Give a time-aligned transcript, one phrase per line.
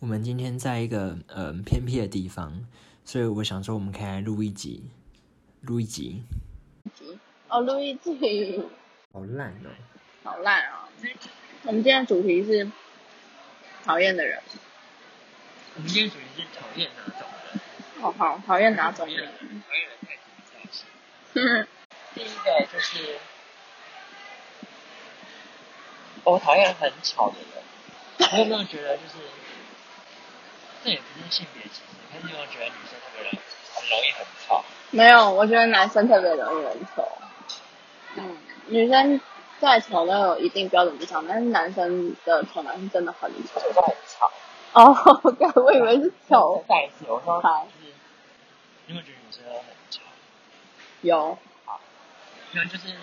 [0.00, 2.64] 我们今天在一个呃偏僻的地方，
[3.04, 4.82] 所以我想说我们可以来录一集，
[5.60, 6.22] 录一集。
[7.50, 8.64] 哦，录一集，
[9.12, 9.68] 好烂哦！
[10.24, 10.88] 好烂哦！
[11.64, 12.70] 我们今天的主题是
[13.84, 14.40] 讨厌的人。
[15.74, 17.60] 我们今天主题是讨厌哪种人？
[18.00, 19.16] 哦，好，讨厌哪种人？
[19.16, 20.86] 讨厌人太多造型。
[22.14, 23.18] 第一个就是，
[26.24, 27.62] 我讨厌很吵的人。
[28.32, 29.18] 你有没有觉得就是，
[30.82, 33.30] 这也不是性别歧视，但是你有没有觉得女生特别容
[33.74, 34.64] 很容易很吵？
[34.90, 37.08] 没有，我觉得男生特别容易很丑。
[38.16, 39.20] 嗯，女生
[39.60, 43.60] 再丑都有一定标准之上，但是男生的丑男是真的很丑。
[43.60, 44.32] 有时候很吵。
[44.72, 44.94] 哦，
[45.62, 46.64] 我以为是丑。
[46.68, 47.92] 再一次，我说好就是，
[48.86, 50.00] 你有没有觉得女生都很吵？
[51.02, 51.38] 有，
[52.52, 52.96] 因为就是，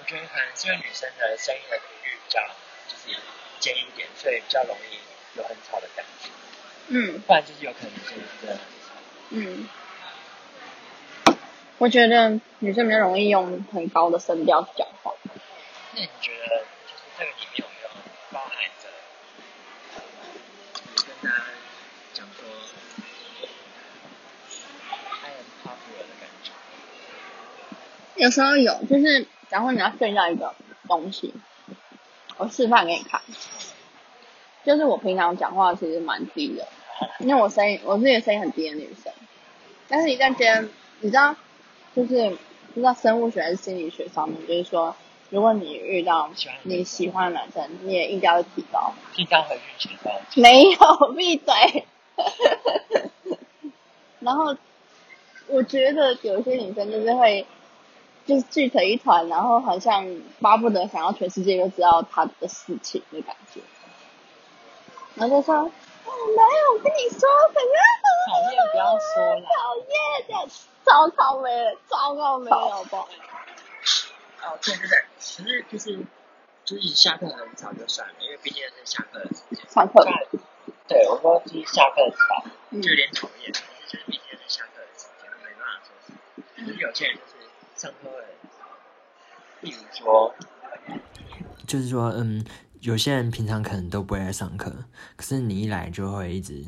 [0.00, 2.40] 我觉得可能是因为女生的声音的频率比较
[2.88, 3.20] 就是
[3.60, 6.30] 尖一点，所以比较容易有很吵的感觉。
[6.88, 8.94] 嗯不然就是有可能女生真的很吵。
[9.30, 9.68] 嗯。
[11.78, 15.12] 我觉得女生比较容易用很高的声调去讲话。
[15.94, 17.88] 那你觉得就是这个里面有没有
[18.30, 18.88] 包含着
[21.04, 21.44] 跟大家
[22.14, 22.46] 讲说
[25.22, 26.52] I am popular 的感觉？
[28.14, 30.54] 有时候有，就是假如你要炫耀一个
[30.86, 31.34] 东西，
[32.36, 33.20] 我示范给你看。
[34.64, 36.66] 就是我平常讲话其实蛮低的，
[37.18, 39.12] 因为我声音我是一个声音很低的女生，
[39.88, 40.68] 但是一旦今天
[41.00, 41.34] 你知道，
[41.96, 42.30] 就是
[42.74, 44.94] 不知道生物学还是心理学上面，就是说，
[45.30, 46.30] 如果你遇到
[46.62, 48.92] 你喜欢的男生，你也应该会提高。
[49.12, 51.84] 提高回去前高，没有，闭嘴。
[54.20, 54.56] 然后
[55.48, 57.44] 我觉得有些女生就是会，
[58.24, 60.06] 就是聚成一团，然后好像
[60.40, 63.60] 巴不得想要全世界都知道她的事情的感觉。
[65.14, 65.70] 然后就说，哦，
[66.04, 67.78] 没有，我跟你说，怎样
[68.26, 69.88] 讨厌不要说了讨厌
[70.28, 73.08] 的，糟糕没了，糟糕没有，好不好？
[74.42, 75.98] 哦，对对对，可是就是
[76.64, 79.64] 就是下课很早就算了，因为毕竟是下课的时间。
[79.68, 80.04] 上课
[80.88, 86.18] 对，我说就是下课早，嗯就有点讨厌，但是就是毕竟是下课的时间，没办法说什么。
[86.56, 88.24] 就是有些人就是上课会，
[89.60, 90.34] 例如说，
[91.66, 92.44] 就是说，嗯，
[92.82, 94.74] 有些人平常可能都不会来上课，
[95.14, 96.64] 可是你一来就会一直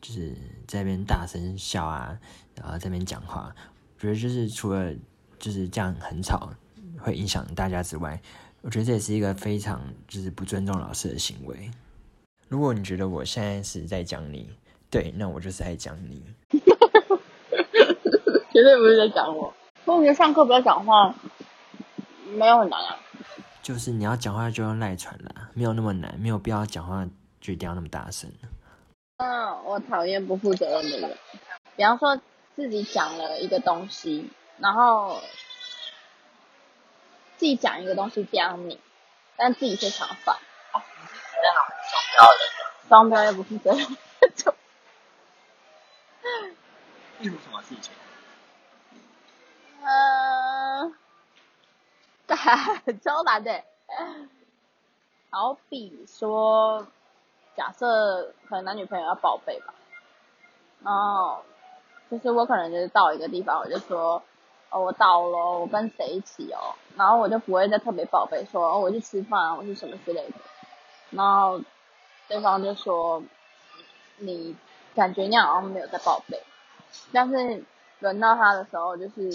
[0.00, 0.34] 就是
[0.66, 2.18] 在那边大声笑啊，
[2.54, 3.54] 然后在那边讲话。
[3.94, 4.90] 我觉得就是除了
[5.38, 6.50] 就是这样很吵，
[6.98, 8.18] 会影响大家之外，
[8.62, 11.70] 我觉得这也是一个非常就是不尊重老师的行为。
[12.48, 14.48] 如果你觉得我现在是在讲你，
[14.88, 16.24] 对，那我就是在讲你。
[18.50, 19.52] 绝对不是在讲我。
[19.84, 21.14] 我觉得上课不要讲话，
[22.32, 22.96] 没有很难啊。
[23.62, 27.06] 就是你要讲话就用赖传啦，没有那么难，没有必要讲话
[27.40, 28.30] 就一定要那么大声。
[29.16, 31.18] 嗯，我讨厌不负责任的人。
[31.76, 32.20] 比方说
[32.56, 35.20] 自己讲了一个东西，然后
[37.36, 38.80] 自己讲一个东西刁你，
[39.36, 40.36] 但自己非常烦，
[40.72, 42.38] 那种双标的，
[42.88, 43.86] 双标又不负责任。
[47.18, 47.92] 例如什么事情？
[49.82, 50.94] 嗯，
[53.02, 53.64] 超难的。
[55.30, 56.86] 好比说，
[57.56, 59.72] 假设可能男女朋友要报备吧，
[60.82, 61.42] 然后
[62.10, 64.22] 就是我可能就是到一个地方，我就说，
[64.70, 70.34] 哦，我到了，我跟谁一起哦，然后我就不会再特别报备说，哦，我去吃饭，我是什么之类的，
[71.10, 71.60] 然后
[72.26, 73.22] 对方就说，
[74.16, 74.56] 你
[74.96, 76.42] 感觉你好像没有在报备，
[77.12, 77.64] 但是
[78.00, 79.30] 轮到他的时候，就是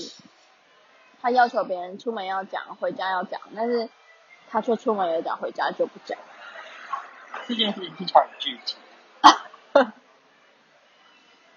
[1.22, 3.90] 他要求别人出门要讲，回家要讲，但是
[4.50, 6.18] 他却出门有讲，回家就不讲。
[7.48, 8.76] 这件事情听起来很具体。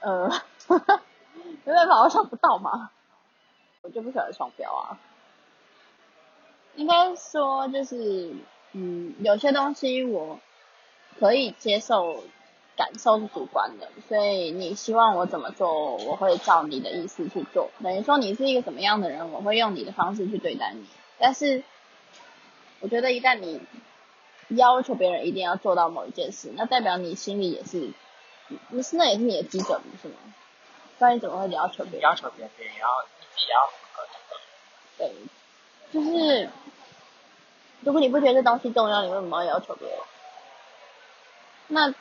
[0.01, 0.29] 呃，
[1.65, 2.91] 没办法，我想不到嘛，
[3.83, 4.99] 我就不喜欢双标啊。
[6.77, 8.33] 应该说就是，
[8.73, 10.39] 嗯，有些东西我
[11.19, 12.23] 可以接受，
[12.77, 17.71] 感受是主观的，所以你希望我怎么做，我会照你的意思去做。
[17.83, 20.87] 等于说你是一个什么样的人，我会用你的方式去对待你。
[21.19, 21.65] 但是，
[22.81, 23.61] 我觉得一旦你
[24.49, 27.91] 要求别人一定要做到某一件事，那代表你心里也是，
[28.71, 30.15] 不是那也是你的基准，不是吗？
[30.99, 32.03] 不然你怎么会要求别人？
[32.03, 32.89] 要求别人，别要
[33.21, 34.07] 自己也要符合。
[34.99, 35.13] 对，
[35.93, 36.51] 就是
[37.81, 39.99] 如果你不觉得这东西重要，你为什么要要求别人？
[41.69, 41.95] 那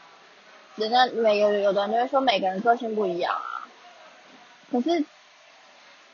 [0.75, 3.67] 人家每个有的人就会说每个人个性不一样啊，
[4.71, 5.05] 可是，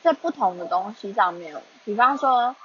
[0.02, 2.56] 在不同的东西上面，比方说，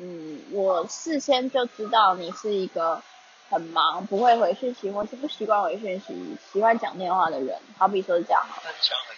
[0.00, 3.02] 嗯，我事先就知道你是一个
[3.50, 8.46] 很忙不会回讯息，或是不习惯回讯息，喜欢讲电话的人，好比说是这样。
[8.64, 9.14] 那你喜欢回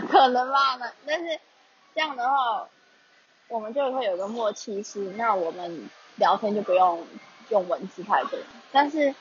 [0.02, 1.38] 呃，可能吧，那但是
[1.94, 2.66] 这样的话，
[3.48, 7.06] 我们就会有个默契是，那我们聊天就不用
[7.50, 8.38] 用文字太多。
[8.72, 9.14] 但是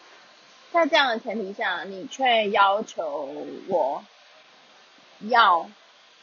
[0.71, 3.35] 在这样的前提下，你却要求
[3.67, 4.03] 我
[5.19, 5.69] 要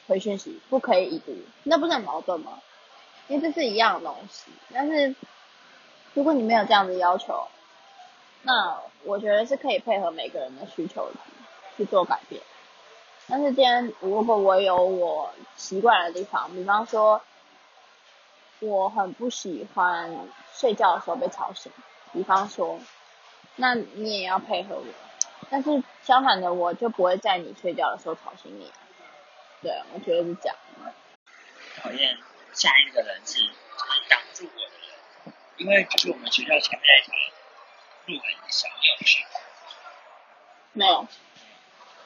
[0.07, 2.59] 回讯息，不可以已读，那不是很矛盾吗？
[3.29, 4.51] 因为这是一样的东西。
[4.73, 5.15] 但是
[6.15, 7.47] 如果你没有这样的要求，
[8.43, 11.11] 那我觉得是可以配合每个人的需求
[11.77, 12.41] 去做改变。
[13.29, 17.21] 但是今天如果我有我习惯的地方，比方说
[18.61, 21.73] 我很不喜欢睡觉的时候被吵醒，
[22.13, 22.79] 比方说，
[23.57, 24.85] 那你也要配合我。
[25.51, 28.71] 但是相反的，我就不会在你睡觉的时候吵醒你。
[29.61, 30.57] 对，我觉得是这样。
[31.83, 32.17] 讨厌
[32.57, 33.39] 下一个人是
[34.09, 36.89] 挡住我的人，因为就是我们学校前面
[38.07, 39.23] 那条路很小，你有去
[40.73, 41.07] 没有。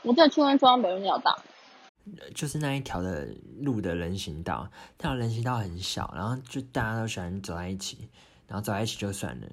[0.02, 1.38] 我在去跟中央北路那条大，
[2.35, 3.29] 就是那一条的
[3.61, 4.69] 路的人行道，
[4.99, 8.08] 那条人行道很小，然后就大家都喜欢走在一起，
[8.49, 9.46] 然后走在一起就算了，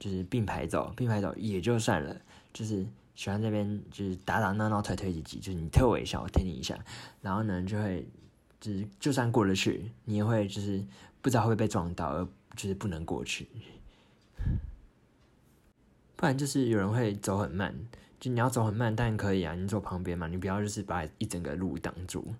[0.00, 2.16] 就是并排走，并排走也就算了，
[2.52, 6.76] 就是喜欢这边就是打打闹闹推推挤挤，就是你推我一下，我推你一下，
[7.20, 8.04] 然后呢就会
[8.60, 10.84] 就是就算过得去，你也会就是
[11.22, 12.24] 不知道会被撞到，而
[12.54, 13.48] 就是不能过去，
[16.16, 17.74] 不然就是有人会走很慢。
[18.18, 22.34] 就你要走很慢，但可以啊，你走旁边嘛，你不要就是把一整个路挡住。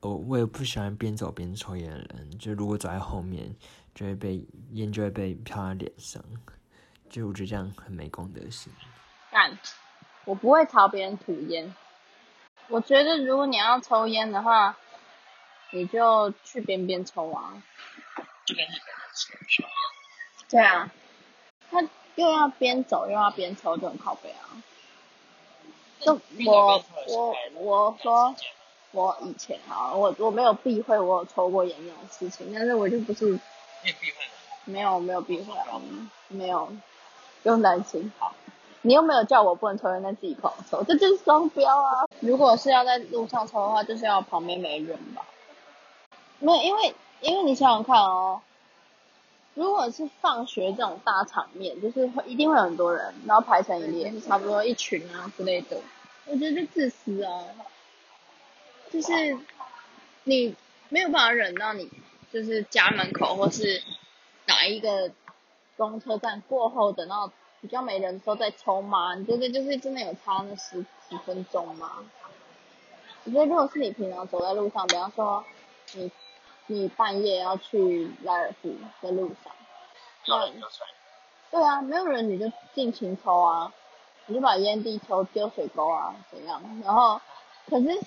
[0.00, 3.52] 我我也不喜欢边走边抽烟的人，就如果走在后面，
[3.92, 6.22] 就会被烟就会被飘在脸上，
[7.10, 8.72] 就我觉得这样很没公德心。
[9.32, 9.58] 干，
[10.24, 11.74] 我不会朝别人吐烟。
[12.68, 14.78] 我觉得如果你要抽烟的话，
[15.76, 17.62] 你就去边边抽啊。
[18.46, 19.64] 就跟日本人抽
[20.48, 20.90] 对啊，
[21.70, 21.82] 他
[22.14, 24.62] 又要边走又要边抽，就很靠背啊。
[25.98, 28.34] 就我我我说
[28.92, 33.38] 我以前啊，我我没有避讳我有抽过烟这种事情，但是我就不是
[34.64, 35.80] 没有没有避讳啊，
[36.28, 36.66] 没有
[37.42, 38.12] 不用担心。
[38.18, 38.32] 好，
[38.82, 42.06] 你又没有叫我不能抽烟，但自己狂抽，这就是双标啊！
[42.20, 45.26] 如果是要在路上抽的话，就是要旁边没人吧？
[46.38, 48.40] 没有，因为因为你想想看哦，
[49.54, 55.80] 如果是放学这种大场面，就是会一定会有很多人，然后排成一列，差不多一群啊之类的。
[56.26, 57.44] 我觉得就自私啊，
[58.92, 59.38] 就是
[60.24, 60.54] 你
[60.88, 61.90] 没有办法忍到你
[62.32, 63.82] 就是家门口或是
[64.46, 65.10] 哪一个
[65.76, 69.14] 公车站过后，等到比较没人的时候再抽吗？
[69.14, 72.04] 你觉得就是真的有差那十几分钟吗？
[73.24, 75.44] 我觉得如果是你平常走在路上，比方说
[75.92, 76.10] 你
[76.66, 79.52] 你半夜要去莱尔富的路上，
[80.26, 80.50] 那
[81.50, 83.72] 对啊，没有人你就尽情抽啊。
[84.28, 86.60] 你就把烟蒂抽丢水沟啊，怎样？
[86.82, 87.20] 然后，
[87.70, 88.00] 可是，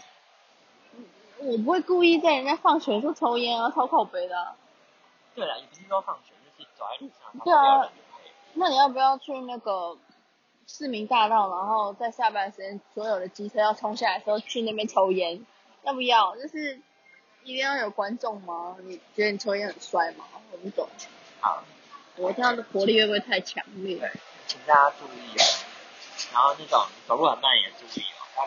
[1.37, 4.53] 我不会故意在人家放学的时候抽烟啊，超口碑的。
[5.33, 7.41] 对了，也不是说放学，就是走在路上。
[7.45, 7.89] 对啊，
[8.53, 9.97] 那你要不要去那个
[10.67, 15.45] 市民大道，然后在下班时间，所有的机车要冲下来的时候去那边抽烟？
[15.83, 16.35] 要不要？
[16.35, 16.81] 就是
[17.43, 18.75] 一定要有观众吗？
[18.83, 20.25] 你觉得你抽烟很帅吗？
[20.51, 20.87] 我不懂。
[21.39, 21.63] 好，
[22.15, 24.11] 我这样的活力会不会太强烈？
[24.45, 25.43] 请大家注意哦。
[26.33, 28.37] 然后那种走路很慢也注意哦，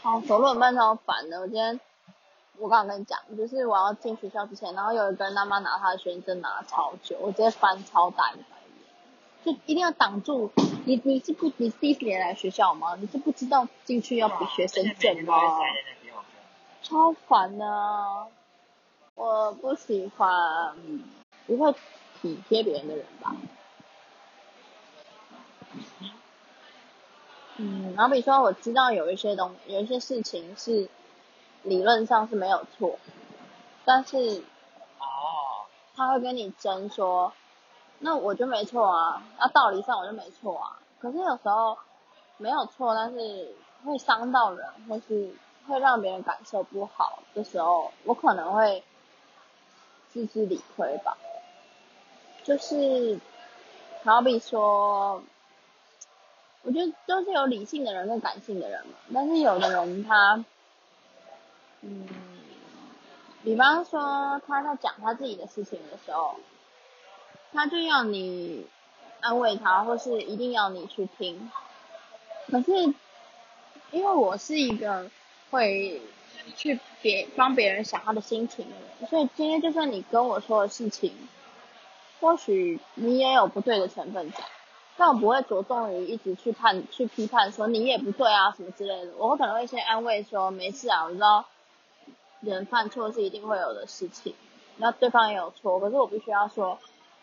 [0.00, 1.40] 好，走路很慢超烦的。
[1.40, 1.78] 我今天
[2.58, 10.50] 我刚刚跟你讲，就是我要进学校之前，然后有一个人他妈拿他的学生证拿超久，我直接翻超大一白眼，就一定要挡住
[10.84, 11.00] 你。
[11.04, 12.96] 你是不你第一次来学校吗？
[13.00, 15.36] 你是不知道进去要比学生证吗？
[16.82, 18.26] 超烦的，
[19.14, 20.76] 我不喜欢
[21.46, 21.72] 不会
[22.20, 23.34] 体贴别人的人吧。
[27.58, 30.88] 嗯，然后比如说我知道有一些东，有一些事情是
[31.62, 32.98] 理论上是没有错，
[33.84, 34.16] 但是
[34.98, 37.32] 哦，他会跟你争说，
[38.00, 40.78] 那我就没错啊，那道理上我就没错啊。
[40.98, 41.78] 可是有时候
[42.38, 45.32] 没有错，但是会伤到人，或是
[45.66, 48.82] 会让别人感受不好的时候，我可能会
[50.10, 51.16] 自知理亏吧。
[52.44, 53.18] 就是
[54.04, 55.22] 好比说。
[56.64, 60.44] 我觉得都是有理性的人跟感性的人嘛，但是有的人他，
[61.80, 62.08] 嗯，
[63.42, 66.36] 比方说他在讲他自己的事情的时候，
[67.52, 68.64] 他就要你
[69.18, 71.50] 安慰他，或是一定要你去听。
[72.46, 72.70] 可是
[73.90, 75.10] 因为我是一个
[75.52, 76.00] 会
[76.56, 78.66] 去别帮别人想他的心情，
[79.08, 81.12] 所以今天就算你跟我说的事情，
[82.20, 84.38] 或许你也有不对的成分在。
[84.96, 91.46] 但我不会着重于一直去判去批判说你也不对啊什么之类的，我可能会先安慰说没事啊，我知道
[92.40, 94.34] 人犯错是一定会有的事情，
[94.78, 96.78] 那对方也有错，可是我必须要说，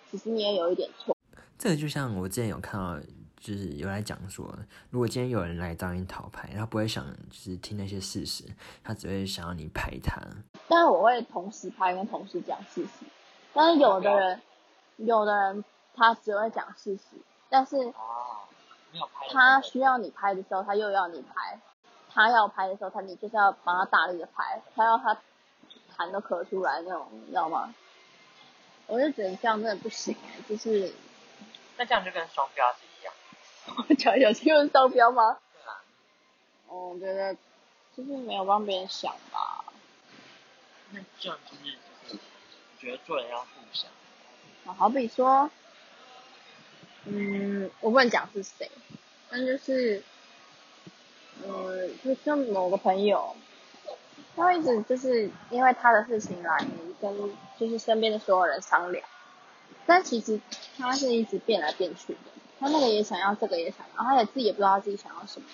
[0.10, 1.16] 其实你也有一点错。
[1.58, 3.00] 这个就像我之前有看到，
[3.40, 4.54] 就是有来讲说，
[4.90, 8.44] 如果今天有人来找你讨牌，他不会想就是听那些事实，
[8.84, 10.22] 他只会想要你拍他。
[10.68, 13.06] 但是我会同时拍跟同时讲事实，
[13.54, 14.42] 但是有的人，
[14.98, 15.64] 有的人
[15.96, 17.02] 他只会讲事实。
[17.50, 17.78] 但是，
[19.32, 21.58] 他需要你拍的时候，他又要你拍；
[22.14, 25.16] 他要拍的时候，他你就是要帮他大力的拍，他要他
[25.98, 27.74] 痰都咳出来那种，你知道吗？
[28.86, 30.94] 我就觉得这样真的不行哎，就是。
[31.78, 32.72] 那这样就跟双标
[33.88, 33.98] 是一样。
[33.98, 35.38] 讲有新闻双标吗？
[35.54, 35.82] 对啊。
[36.68, 37.34] 我觉得
[37.96, 39.66] 就是没有帮别人想吧。
[40.92, 41.78] 那这样就是，
[42.14, 43.90] 我觉得做人要互相。
[44.66, 45.50] 啊好比说。
[47.06, 48.70] 嗯，我不能讲是谁，
[49.32, 50.04] 但就是，
[51.42, 53.36] 呃，就像某个朋友，
[54.36, 56.64] 他一直就是因为他的事情来
[57.02, 59.04] 跟就是身边的所有人商量，
[59.88, 60.40] 但其实
[60.78, 62.20] 他是一直变来变去的，
[62.60, 65.48] 他那个也想要，这个也想要，他也自己也不知道自己想要什么，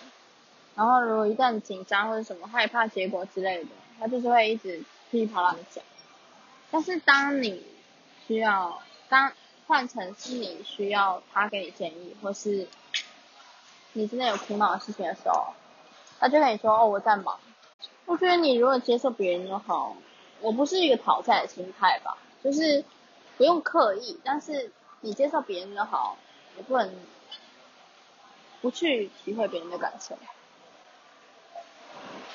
[0.76, 3.70] 然后如果一旦紧张或者什么害怕结果之类的，
[4.00, 5.84] 他就是会一直噼里啪啦的讲，
[6.72, 7.64] 但是当你
[8.28, 9.32] 需要当。
[9.68, 12.68] 换成是你需要他给你建议，或是
[13.94, 15.56] 你真的有苦恼的事情的时候，
[16.20, 17.40] 他就跟你说：“哦，我在忙。”
[18.06, 19.98] 我觉得你如果接受别人就好，
[20.40, 22.86] 我不是一个讨债的心态吧，就是
[23.38, 24.72] 不用刻意，但是
[25.02, 26.16] 你接受别人就好，
[26.58, 26.94] 也不能
[28.62, 30.18] 不去体会别人的感受。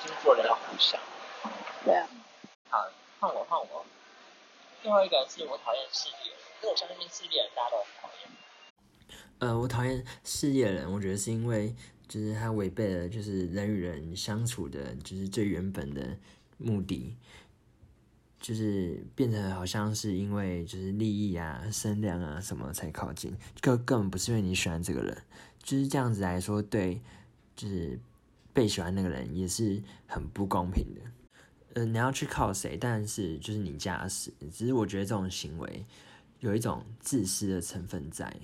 [0.03, 0.99] 就是做人要互相。
[1.83, 2.07] 对啊。
[2.69, 3.85] 好，换我，换我。
[4.81, 6.31] 最后一个是我讨厌事业。
[6.69, 8.29] 我相信事业人大家都很讨厌。
[9.39, 11.75] 呃，我讨厌事业人，我觉得是因为
[12.07, 16.17] 就是他违背了就是人与人相处的，就是最原本的
[16.57, 17.17] 目的，
[18.41, 25.17] 就是变成好像是因为就是利益啊、声量啊什么才靠近，根根本不是因为你喜欢这个人，
[25.63, 26.99] 就是这样子来说，对，
[27.55, 27.97] 就是
[28.51, 31.01] 被喜欢那个人也是很不公平的。
[31.75, 32.75] 呃，你要去靠谁？
[32.75, 35.85] 但是就是你驾驶，只是我觉得这种行为。
[36.39, 38.35] 有一种自私的成分在，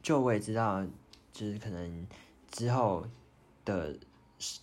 [0.00, 0.86] 就我也知道，
[1.32, 2.06] 就是可能
[2.52, 3.04] 之后
[3.64, 3.98] 的，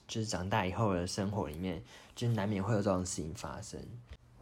[0.08, 1.84] 就是长大以后的生活里面，
[2.16, 3.80] 就是难免会有这种事情发生，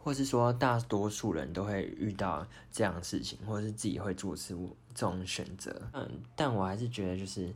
[0.02, 5.74] 或是说大多数人都会遇到这样的事情，或是自己会做出这种选择。
[5.92, 7.52] 嗯，但我还是觉得就是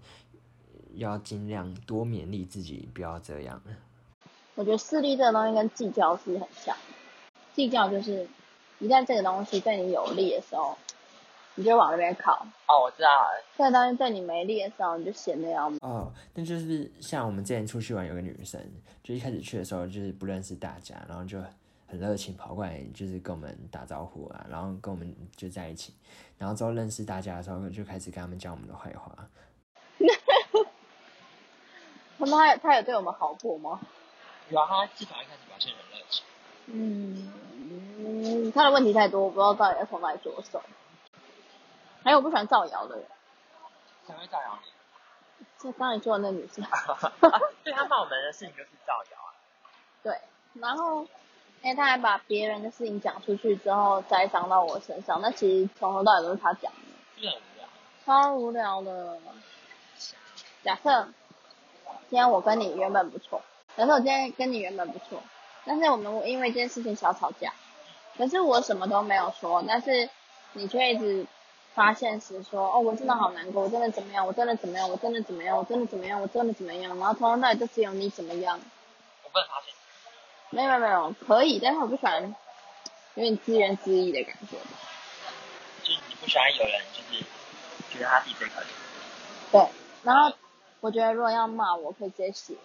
[0.95, 3.62] 要尽量多勉励自己，不要这样。
[4.54, 6.76] 我觉得势力这个东西跟计较是很像，
[7.54, 8.28] 计较就是。
[8.78, 10.76] 一旦这个东西对你有利的时候，
[11.57, 12.47] 你就往那边靠。
[12.69, 13.09] 哦，我知道。
[13.57, 15.79] 现在当然在你没力的时候，你就闲的要命。
[15.83, 18.61] 哦，那就是像我们之前出去玩，有个女生，
[19.03, 21.43] 就一开始去的时候就是不认识大家，然后就
[21.89, 25.95] 很热情跑过来，就是跟我们打招呼啊，然后跟我们就在一起，
[26.37, 29.17] 然后之后认识大家的时候，就开始跟他们讲我们的坏话。
[32.19, 33.81] 他们还他有对我们好过吗？
[34.51, 36.25] 有啊，他至少一开始表现很热情。
[36.67, 37.33] 嗯。
[37.99, 40.63] 嗯，他的问题太多，我不知道到底要从哪里着手。
[42.07, 43.05] 还有我不喜欢造谣的人。
[44.07, 44.57] 谁会造谣？
[45.59, 46.65] 就刚才说的那女生。
[47.65, 49.35] 对他骂我们的事情就是造谣啊。
[50.05, 50.17] 对，
[50.53, 51.05] 然后，
[51.63, 56.79] 哎，他还把别人的事情讲出去之后栽赃到我身上，那其实从头到尾都是他讲的。
[58.05, 59.19] 超无聊的。
[60.63, 61.09] 假设
[62.09, 63.43] 今天我跟你原本不错，
[63.77, 65.21] 假设我今天跟你原本不错。
[65.65, 67.53] 但是我们因为这件事情小吵架，
[68.17, 70.09] 可是我什么都没有说，但是
[70.53, 71.27] 你却一直
[71.76, 78.59] 发现时说，哦，我真的好难过，我真的怎么样，我真的怎么样，我真的怎么样，我真的怎么样，我真的怎么样，然后从头到尾就只有你怎么样。
[79.23, 79.75] 我不能发现。
[80.49, 82.35] 没有没有没有，可以，但是我不喜欢
[83.14, 84.56] 有点自怨自艾的感觉。
[85.83, 87.23] 就是你不喜欢有人就是
[87.92, 88.66] 觉得他自己最可怜。
[89.52, 89.68] 对，
[90.02, 90.33] 然后
[90.80, 92.56] 我觉得如果要骂我，可以直接写。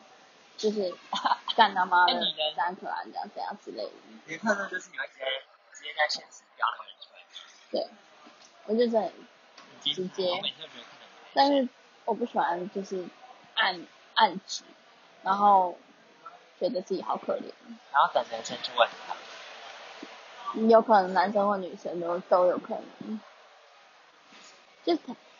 [0.57, 0.93] 就是
[1.57, 2.13] 干他妈的
[2.55, 3.91] 三可爱这样这样之类的。
[4.25, 5.25] 你的特征就是你会直接
[5.73, 7.19] 直接在现实标那个人出来。
[7.71, 7.89] 对，
[8.65, 9.11] 我就是很
[9.81, 10.41] 直接。
[11.33, 11.67] 但是
[12.05, 13.05] 我不喜欢就是
[13.55, 14.63] 暗暗指，
[15.23, 15.77] 然后
[16.59, 17.51] 觉得自己好可怜。
[17.91, 19.15] 然后等男生去问他。
[20.69, 23.21] 有可能男生或女生都都有可能。
[24.83, 24.97] 就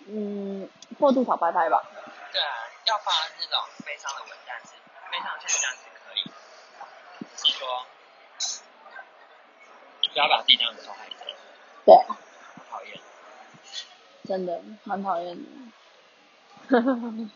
[0.08, 1.84] 嗯，过度讨拍拍吧。
[2.32, 2.48] 对啊，
[2.86, 4.76] 要发那种悲伤的文章是。
[5.12, 6.24] 非常现象是可以，
[7.36, 7.86] 只是说
[10.14, 11.16] 不要把自己当成受害者。
[11.86, 11.94] 对。
[14.32, 15.44] 真的蛮讨厌的。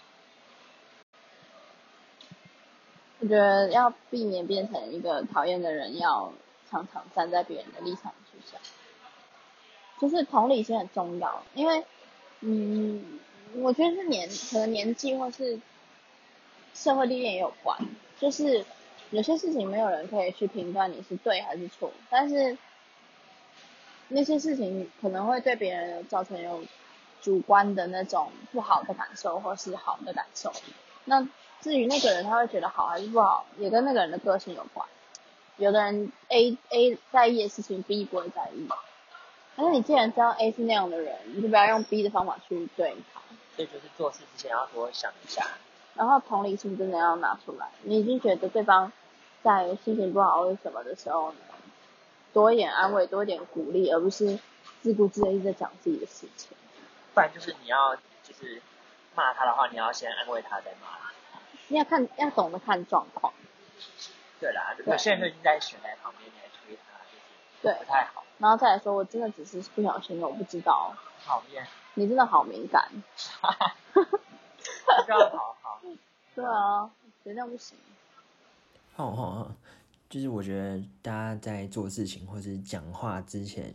[3.20, 6.32] 我觉得要避免变成一个讨厌的人，要
[6.72, 8.62] 常常站在别人的立场去想，
[10.00, 11.44] 就是同理心很重要。
[11.54, 11.84] 因为，
[12.40, 13.20] 嗯，
[13.56, 15.60] 我觉得是年可能年纪或是
[16.74, 17.78] 社会历练也有关，
[18.18, 18.66] 就是
[19.10, 22.58] 有些事情没有人可以去评断你是对还是错，但是
[24.08, 26.64] 那些事情可能会对别人造成有
[27.26, 30.54] 主观的那种不好的感受，或是好的感受，
[31.04, 31.28] 那。
[31.62, 34.88] 至于那个人他会觉得好还是不好，也跟那个人的个性有关。
[35.58, 38.68] 有的人 A A 在意的事情 B 不会在意，
[39.56, 43.22] 但是你既然知道 A 是那样的人，你就不要用 B 的方法去对他。
[43.56, 45.44] 所以就是做事之前要多想一下。
[45.96, 48.92] 然后同理心真的要拿出来，你已经觉得对方
[49.42, 51.38] 在心情不好或者什么的时候呢，
[52.32, 54.38] 多一点安慰，多一点鼓励，而不是
[54.84, 56.56] 自顾自的一直在讲自己的事情。
[57.16, 58.62] 不然就是你要就是
[59.16, 61.12] 骂他的话，你要先安慰他再骂他。
[61.70, 63.34] 你要看，要懂得看状况。
[64.40, 67.00] 对啦，有些人就已经在悬在旁边，你还推他，
[67.64, 68.26] 就是不太好。
[68.38, 70.94] 然后再来说，我真的只是不小心的，我不知道。
[71.24, 71.66] 讨厌。
[71.94, 72.92] 你真的好敏感。
[73.42, 74.20] 哈哈哈哈
[75.08, 75.30] 哈。
[75.30, 75.82] 好好。
[76.36, 76.92] 对啊，
[77.24, 77.78] 这样不行。
[78.94, 79.52] 好好好，
[80.10, 83.74] 就是我觉得大家在做事情或是讲话之前，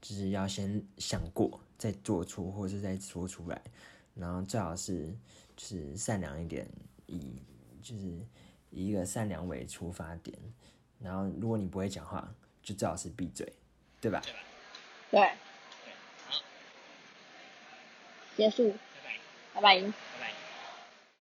[0.00, 3.62] 就是要先想过再做出，或者是再说出来，
[4.14, 5.06] 然后最好是
[5.56, 6.68] 就是善良一点。
[7.06, 7.32] 以
[7.80, 8.02] 就是
[8.68, 10.36] 以一个善良为出发点，
[10.98, 12.28] 然后如果你不会讲话，
[12.62, 13.50] 就最好是闭嘴，
[13.98, 14.20] 对吧？
[15.10, 15.20] 对
[16.26, 16.42] 好。
[18.36, 18.74] 结束。
[19.54, 19.80] 拜拜。
[19.80, 19.92] 拜拜。